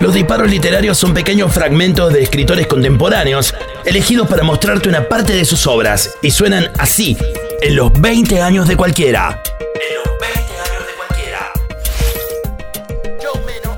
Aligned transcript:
Los 0.00 0.14
disparos 0.14 0.50
literarios 0.50 0.96
son 0.96 1.12
pequeños 1.12 1.52
fragmentos 1.52 2.10
de 2.10 2.22
escritores 2.22 2.66
contemporáneos 2.66 3.54
elegidos 3.84 4.26
para 4.26 4.42
mostrarte 4.42 4.88
una 4.88 5.06
parte 5.06 5.34
de 5.34 5.44
sus 5.44 5.66
obras 5.66 6.16
y 6.22 6.30
suenan 6.30 6.70
así 6.78 7.18
en 7.60 7.76
los 7.76 7.92
20 7.92 8.40
años 8.40 8.66
de 8.66 8.78
cualquiera. 8.78 9.42
En 9.74 9.96
los 9.96 10.18
20 10.18 10.38
años 10.40 10.86
de 10.86 10.94
cualquiera. 10.96 11.52
Joe 13.22 13.42
Meno. 13.44 13.76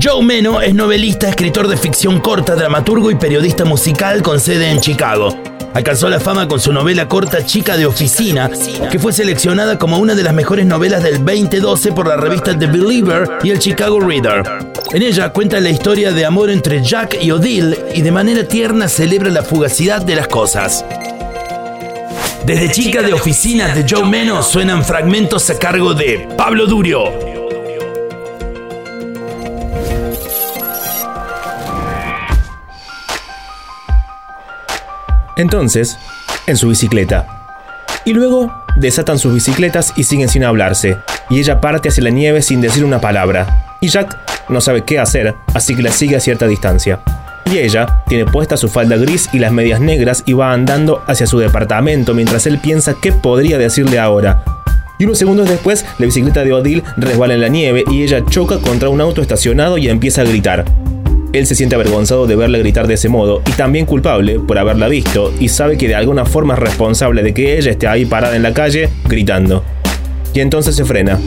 Joe 0.00 0.22
Meno 0.22 0.60
es 0.60 0.72
novelista, 0.72 1.28
escritor 1.28 1.66
de 1.66 1.76
ficción 1.76 2.20
corta, 2.20 2.54
dramaturgo 2.54 3.10
y 3.10 3.16
periodista 3.16 3.64
musical 3.64 4.22
con 4.22 4.38
sede 4.38 4.70
en 4.70 4.80
Chicago. 4.80 5.36
Alcanzó 5.74 6.08
la 6.08 6.20
fama 6.20 6.46
con 6.46 6.60
su 6.60 6.72
novela 6.72 7.08
corta 7.08 7.44
Chica 7.44 7.76
de 7.76 7.86
Oficina, 7.86 8.48
que 8.90 9.00
fue 9.00 9.12
seleccionada 9.12 9.80
como 9.80 9.98
una 9.98 10.14
de 10.14 10.22
las 10.22 10.32
mejores 10.32 10.64
novelas 10.64 11.02
del 11.02 11.24
2012 11.24 11.90
por 11.90 12.06
la 12.06 12.16
revista 12.16 12.56
The 12.56 12.68
Believer 12.68 13.38
y 13.42 13.50
el 13.50 13.58
Chicago 13.58 13.98
Reader. 13.98 14.44
En 14.92 15.02
ella 15.02 15.32
cuenta 15.32 15.58
la 15.60 15.70
historia 15.70 16.12
de 16.12 16.24
amor 16.24 16.48
entre 16.48 16.82
Jack 16.82 17.18
y 17.20 17.32
Odile 17.32 17.86
y 17.94 18.02
de 18.02 18.12
manera 18.12 18.46
tierna 18.46 18.88
celebra 18.88 19.30
la 19.30 19.42
fugacidad 19.42 20.02
de 20.02 20.14
las 20.14 20.28
cosas. 20.28 20.84
Desde 22.44 22.70
Chica 22.70 23.02
de 23.02 23.12
Oficina 23.12 23.74
de 23.74 23.84
Joe 23.88 24.08
Meno 24.08 24.44
suenan 24.44 24.84
fragmentos 24.84 25.50
a 25.50 25.58
cargo 25.58 25.92
de 25.92 26.28
Pablo 26.36 26.66
Durio. 26.66 27.02
Entonces, 35.36 35.98
en 36.46 36.56
su 36.56 36.68
bicicleta. 36.68 37.26
Y 38.04 38.12
luego 38.12 38.65
desatan 38.76 39.18
sus 39.18 39.34
bicicletas 39.34 39.92
y 39.96 40.04
siguen 40.04 40.28
sin 40.28 40.44
hablarse, 40.44 40.98
y 41.30 41.40
ella 41.40 41.60
parte 41.60 41.88
hacia 41.88 42.04
la 42.04 42.10
nieve 42.10 42.42
sin 42.42 42.60
decir 42.60 42.84
una 42.84 43.00
palabra. 43.00 43.76
Y 43.80 43.88
Jack 43.88 44.16
no 44.48 44.60
sabe 44.60 44.84
qué 44.84 44.98
hacer, 44.98 45.34
así 45.54 45.74
que 45.74 45.82
la 45.82 45.90
sigue 45.90 46.16
a 46.16 46.20
cierta 46.20 46.46
distancia. 46.46 47.00
Y 47.50 47.58
ella 47.58 48.02
tiene 48.08 48.24
puesta 48.24 48.56
su 48.56 48.68
falda 48.68 48.96
gris 48.96 49.28
y 49.32 49.38
las 49.38 49.52
medias 49.52 49.80
negras 49.80 50.22
y 50.26 50.32
va 50.32 50.52
andando 50.52 51.02
hacia 51.06 51.26
su 51.26 51.38
departamento 51.38 52.12
mientras 52.12 52.46
él 52.46 52.58
piensa 52.58 52.94
qué 53.00 53.12
podría 53.12 53.56
decirle 53.56 53.98
ahora. 53.98 54.42
Y 54.98 55.04
unos 55.04 55.18
segundos 55.18 55.48
después, 55.48 55.84
la 55.98 56.06
bicicleta 56.06 56.42
de 56.42 56.52
Odile 56.52 56.82
resbala 56.96 57.34
en 57.34 57.40
la 57.40 57.48
nieve 57.48 57.84
y 57.90 58.02
ella 58.02 58.24
choca 58.24 58.58
contra 58.58 58.88
un 58.88 59.00
auto 59.00 59.20
estacionado 59.20 59.78
y 59.78 59.88
empieza 59.88 60.22
a 60.22 60.24
gritar. 60.24 60.64
Él 61.36 61.46
se 61.46 61.54
siente 61.54 61.74
avergonzado 61.74 62.26
de 62.26 62.34
verla 62.34 62.56
gritar 62.56 62.86
de 62.86 62.94
ese 62.94 63.10
modo 63.10 63.42
y 63.46 63.50
también 63.52 63.84
culpable 63.84 64.40
por 64.40 64.56
haberla 64.56 64.88
visto 64.88 65.34
y 65.38 65.50
sabe 65.50 65.76
que 65.76 65.86
de 65.86 65.94
alguna 65.94 66.24
forma 66.24 66.54
es 66.54 66.60
responsable 66.60 67.22
de 67.22 67.34
que 67.34 67.58
ella 67.58 67.72
esté 67.72 67.86
ahí 67.86 68.06
parada 68.06 68.36
en 68.36 68.42
la 68.42 68.54
calle 68.54 68.88
gritando. 69.04 69.62
Y 70.32 70.40
entonces 70.40 70.74
se 70.74 70.86
frena 70.86 71.20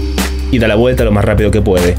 y 0.49 0.57
da 0.57 0.67
la 0.67 0.73
vuelta 0.73 1.03
lo 1.03 1.11
más 1.11 1.23
rápido 1.23 1.51
que 1.51 1.61
puede. 1.61 1.93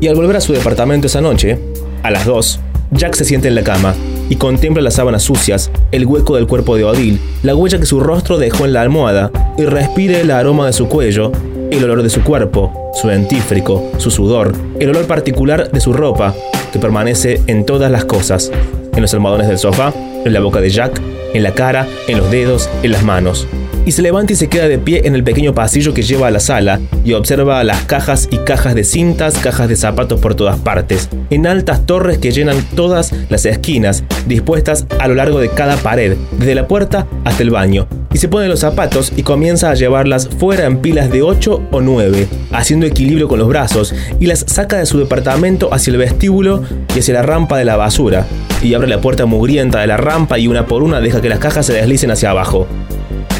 Y 0.00 0.06
al 0.06 0.14
volver 0.14 0.36
a 0.36 0.40
su 0.40 0.52
departamento 0.52 1.08
esa 1.08 1.20
noche, 1.20 1.58
a 2.04 2.12
las 2.12 2.26
2, 2.26 2.60
Jack 2.92 3.14
se 3.14 3.24
siente 3.24 3.48
en 3.48 3.56
la 3.56 3.64
cama 3.64 3.96
y 4.30 4.36
contempla 4.36 4.80
las 4.80 4.94
sábanas 4.94 5.24
sucias, 5.24 5.72
el 5.90 6.06
hueco 6.06 6.36
del 6.36 6.46
cuerpo 6.46 6.76
de 6.76 6.84
Odile, 6.84 7.18
la 7.42 7.56
huella 7.56 7.80
que 7.80 7.86
su 7.86 7.98
rostro 7.98 8.38
dejó 8.38 8.66
en 8.66 8.72
la 8.72 8.82
almohada 8.82 9.32
y 9.58 9.64
respire 9.64 10.20
el 10.20 10.30
aroma 10.30 10.66
de 10.66 10.72
su 10.72 10.86
cuello, 10.86 11.32
el 11.70 11.84
olor 11.84 12.02
de 12.02 12.10
su 12.10 12.22
cuerpo, 12.22 12.90
su 12.94 13.08
dentífrico, 13.08 13.90
su 13.98 14.10
sudor, 14.10 14.52
el 14.78 14.90
olor 14.90 15.06
particular 15.06 15.70
de 15.70 15.80
su 15.80 15.92
ropa 15.92 16.34
que 16.72 16.78
permanece 16.78 17.40
en 17.46 17.64
todas 17.64 17.90
las 17.90 18.04
cosas, 18.04 18.50
en 18.94 19.02
los 19.02 19.12
almohadones 19.14 19.48
del 19.48 19.58
sofá, 19.58 19.92
en 20.24 20.32
la 20.32 20.40
boca 20.40 20.60
de 20.60 20.70
Jack, 20.70 21.00
en 21.34 21.42
la 21.42 21.52
cara, 21.52 21.86
en 22.08 22.18
los 22.18 22.30
dedos, 22.30 22.70
en 22.82 22.92
las 22.92 23.02
manos. 23.02 23.46
Y 23.86 23.92
se 23.92 24.02
levanta 24.02 24.32
y 24.32 24.36
se 24.36 24.48
queda 24.48 24.66
de 24.66 24.78
pie 24.78 25.02
en 25.04 25.14
el 25.14 25.22
pequeño 25.22 25.54
pasillo 25.54 25.94
que 25.94 26.02
lleva 26.02 26.26
a 26.26 26.32
la 26.32 26.40
sala 26.40 26.80
y 27.04 27.12
observa 27.12 27.62
las 27.62 27.82
cajas 27.84 28.28
y 28.32 28.38
cajas 28.38 28.74
de 28.74 28.82
cintas, 28.82 29.38
cajas 29.38 29.68
de 29.68 29.76
zapatos 29.76 30.18
por 30.18 30.34
todas 30.34 30.58
partes, 30.58 31.08
en 31.30 31.46
altas 31.46 31.86
torres 31.86 32.18
que 32.18 32.32
llenan 32.32 32.64
todas 32.74 33.14
las 33.28 33.46
esquinas, 33.46 34.02
dispuestas 34.26 34.86
a 34.98 35.06
lo 35.06 35.14
largo 35.14 35.38
de 35.38 35.50
cada 35.50 35.76
pared, 35.76 36.16
desde 36.36 36.56
la 36.56 36.66
puerta 36.66 37.06
hasta 37.24 37.44
el 37.44 37.50
baño. 37.50 37.86
Y 38.12 38.18
se 38.18 38.26
pone 38.26 38.48
los 38.48 38.58
zapatos 38.58 39.12
y 39.14 39.22
comienza 39.22 39.70
a 39.70 39.74
llevarlas 39.74 40.30
fuera 40.36 40.66
en 40.66 40.78
pilas 40.78 41.08
de 41.12 41.22
8 41.22 41.68
o 41.70 41.80
9, 41.80 42.26
haciendo 42.50 42.86
equilibrio 42.86 43.28
con 43.28 43.38
los 43.38 43.46
brazos, 43.46 43.94
y 44.18 44.26
las 44.26 44.40
saca 44.48 44.78
de 44.78 44.86
su 44.86 44.98
departamento 44.98 45.72
hacia 45.72 45.92
el 45.92 45.98
vestíbulo 45.98 46.64
y 46.92 46.98
hacia 46.98 47.14
la 47.14 47.22
rampa 47.22 47.56
de 47.56 47.64
la 47.64 47.76
basura, 47.76 48.26
y 48.62 48.74
abre 48.74 48.88
la 48.88 49.00
puerta 49.00 49.26
mugrienta 49.26 49.78
de 49.78 49.86
la 49.86 49.96
rampa 49.96 50.40
y 50.40 50.48
una 50.48 50.66
por 50.66 50.82
una 50.82 51.00
deja 51.00 51.20
que 51.20 51.28
las 51.28 51.38
cajas 51.38 51.66
se 51.66 51.72
deslicen 51.72 52.10
hacia 52.10 52.30
abajo. 52.30 52.66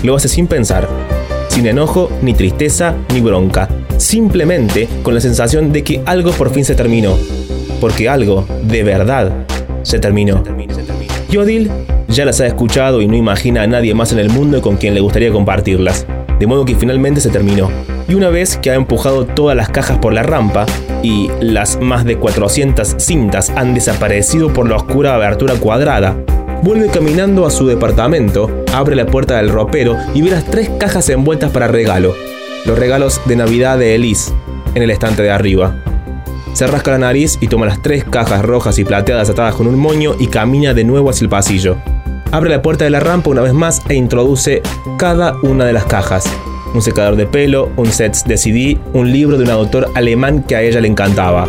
Lo 0.02 0.14
hace 0.14 0.28
sin 0.28 0.46
pensar, 0.46 0.88
sin 1.48 1.66
enojo, 1.66 2.10
ni 2.22 2.34
tristeza, 2.34 2.94
ni 3.12 3.20
bronca, 3.20 3.68
simplemente 3.96 4.88
con 5.02 5.14
la 5.14 5.20
sensación 5.20 5.72
de 5.72 5.82
que 5.82 6.02
algo 6.06 6.30
por 6.32 6.50
fin 6.50 6.64
se 6.64 6.74
terminó, 6.74 7.16
porque 7.80 8.08
algo, 8.08 8.46
de 8.62 8.82
verdad, 8.82 9.32
se 9.82 9.98
terminó. 9.98 10.42
Y 11.30 11.36
Odile 11.38 11.70
ya 12.08 12.24
las 12.24 12.40
ha 12.40 12.46
escuchado 12.46 13.00
y 13.00 13.08
no 13.08 13.16
imagina 13.16 13.62
a 13.62 13.66
nadie 13.66 13.94
más 13.94 14.12
en 14.12 14.18
el 14.18 14.30
mundo 14.30 14.62
con 14.62 14.76
quien 14.76 14.94
le 14.94 15.00
gustaría 15.00 15.32
compartirlas, 15.32 16.06
de 16.38 16.46
modo 16.46 16.64
que 16.64 16.76
finalmente 16.76 17.20
se 17.20 17.30
terminó. 17.30 17.70
Y 18.08 18.14
una 18.14 18.28
vez 18.28 18.58
que 18.58 18.70
ha 18.70 18.74
empujado 18.74 19.26
todas 19.26 19.56
las 19.56 19.68
cajas 19.68 19.98
por 19.98 20.12
la 20.12 20.22
rampa 20.22 20.66
y 21.02 21.28
las 21.40 21.80
más 21.80 22.04
de 22.04 22.16
400 22.16 22.96
cintas 22.98 23.50
han 23.50 23.74
desaparecido 23.74 24.52
por 24.52 24.68
la 24.68 24.76
oscura 24.76 25.14
abertura 25.14 25.54
cuadrada, 25.54 26.16
vuelve 26.62 26.88
caminando 26.88 27.46
a 27.46 27.50
su 27.50 27.66
departamento, 27.66 28.64
abre 28.72 28.96
la 28.96 29.06
puerta 29.06 29.36
del 29.36 29.50
ropero 29.50 29.96
y 30.14 30.22
ve 30.22 30.30
las 30.30 30.44
tres 30.44 30.70
cajas 30.78 31.08
envueltas 31.08 31.50
para 31.50 31.68
regalo, 31.68 32.14
los 32.64 32.78
regalos 32.78 33.20
de 33.26 33.36
Navidad 33.36 33.78
de 33.78 33.94
Elise, 33.94 34.32
en 34.74 34.82
el 34.82 34.90
estante 34.90 35.22
de 35.22 35.30
arriba. 35.30 35.82
Se 36.52 36.66
rasca 36.66 36.92
la 36.92 36.98
nariz 36.98 37.38
y 37.40 37.48
toma 37.48 37.66
las 37.66 37.82
tres 37.82 38.04
cajas 38.04 38.42
rojas 38.42 38.78
y 38.78 38.84
plateadas 38.84 39.28
atadas 39.28 39.54
con 39.54 39.66
un 39.66 39.78
moño 39.78 40.14
y 40.18 40.28
camina 40.28 40.72
de 40.72 40.84
nuevo 40.84 41.10
hacia 41.10 41.24
el 41.24 41.28
pasillo. 41.28 41.76
Abre 42.32 42.50
la 42.50 42.62
puerta 42.62 42.84
de 42.84 42.90
la 42.90 43.00
rampa 43.00 43.30
una 43.30 43.42
vez 43.42 43.52
más 43.52 43.82
e 43.88 43.94
introduce 43.94 44.62
cada 44.98 45.36
una 45.42 45.64
de 45.66 45.72
las 45.72 45.84
cajas. 45.84 46.24
Un 46.74 46.82
secador 46.82 47.16
de 47.16 47.26
pelo, 47.26 47.70
un 47.76 47.86
set 47.86 48.16
de 48.24 48.36
CD, 48.36 48.78
un 48.92 49.12
libro 49.12 49.36
de 49.36 49.44
un 49.44 49.50
autor 49.50 49.88
alemán 49.94 50.42
que 50.42 50.56
a 50.56 50.62
ella 50.62 50.80
le 50.80 50.88
encantaba. 50.88 51.46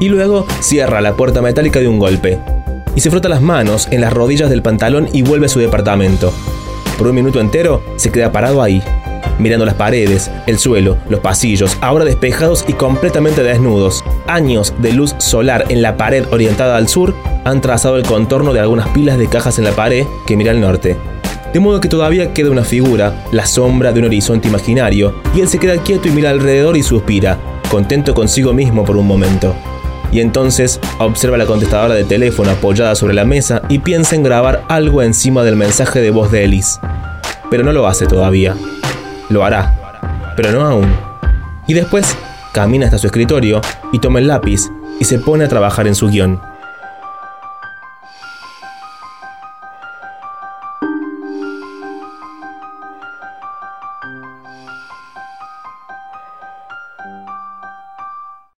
Y 0.00 0.08
luego 0.08 0.46
cierra 0.60 1.00
la 1.00 1.14
puerta 1.14 1.42
metálica 1.42 1.80
de 1.80 1.88
un 1.88 1.98
golpe. 1.98 2.38
Y 2.94 3.00
se 3.00 3.10
frota 3.10 3.28
las 3.28 3.40
manos 3.40 3.88
en 3.90 4.00
las 4.00 4.12
rodillas 4.12 4.50
del 4.50 4.62
pantalón 4.62 5.08
y 5.12 5.22
vuelve 5.22 5.46
a 5.46 5.50
su 5.50 5.60
departamento. 5.60 6.32
Por 6.98 7.06
un 7.06 7.14
minuto 7.14 7.40
entero 7.40 7.82
se 7.96 8.10
queda 8.10 8.32
parado 8.32 8.60
ahí, 8.60 8.82
mirando 9.38 9.64
las 9.64 9.74
paredes, 9.74 10.30
el 10.46 10.58
suelo, 10.58 10.96
los 11.08 11.20
pasillos, 11.20 11.76
ahora 11.80 12.04
despejados 12.04 12.64
y 12.66 12.72
completamente 12.72 13.42
desnudos. 13.42 14.04
Años 14.26 14.74
de 14.78 14.92
luz 14.92 15.14
solar 15.18 15.66
en 15.68 15.82
la 15.82 15.96
pared 15.96 16.24
orientada 16.30 16.76
al 16.76 16.88
sur 16.88 17.14
han 17.44 17.60
trazado 17.60 17.96
el 17.96 18.02
contorno 18.02 18.52
de 18.52 18.60
algunas 18.60 18.88
pilas 18.88 19.18
de 19.18 19.28
cajas 19.28 19.58
en 19.58 19.64
la 19.64 19.72
pared 19.72 20.06
que 20.26 20.36
mira 20.36 20.50
al 20.50 20.60
norte. 20.60 20.96
De 21.52 21.60
modo 21.60 21.80
que 21.80 21.88
todavía 21.88 22.34
queda 22.34 22.50
una 22.50 22.64
figura, 22.64 23.24
la 23.32 23.46
sombra 23.46 23.92
de 23.92 24.00
un 24.00 24.06
horizonte 24.06 24.48
imaginario, 24.48 25.14
y 25.34 25.40
él 25.40 25.48
se 25.48 25.58
queda 25.58 25.82
quieto 25.82 26.08
y 26.08 26.10
mira 26.10 26.30
alrededor 26.30 26.76
y 26.76 26.82
suspira, 26.82 27.38
contento 27.70 28.12
consigo 28.12 28.52
mismo 28.52 28.84
por 28.84 28.96
un 28.96 29.06
momento. 29.06 29.54
Y 30.10 30.20
entonces 30.20 30.80
observa 30.98 31.36
la 31.36 31.46
contestadora 31.46 31.94
de 31.94 32.04
teléfono 32.04 32.50
apoyada 32.50 32.94
sobre 32.94 33.14
la 33.14 33.24
mesa 33.24 33.62
y 33.68 33.80
piensa 33.80 34.16
en 34.16 34.22
grabar 34.22 34.62
algo 34.68 35.02
encima 35.02 35.44
del 35.44 35.56
mensaje 35.56 36.00
de 36.00 36.10
voz 36.10 36.30
de 36.30 36.44
Ellis. 36.44 36.80
Pero 37.50 37.62
no 37.62 37.72
lo 37.72 37.86
hace 37.86 38.06
todavía. 38.06 38.54
Lo 39.28 39.44
hará, 39.44 40.32
pero 40.36 40.52
no 40.52 40.66
aún. 40.66 40.90
Y 41.66 41.74
después 41.74 42.16
camina 42.52 42.86
hasta 42.86 42.98
su 42.98 43.06
escritorio 43.06 43.60
y 43.92 43.98
toma 43.98 44.18
el 44.18 44.28
lápiz 44.28 44.70
y 44.98 45.04
se 45.04 45.18
pone 45.18 45.44
a 45.44 45.48
trabajar 45.48 45.86
en 45.86 45.94
su 45.94 46.08
guion. 46.08 46.40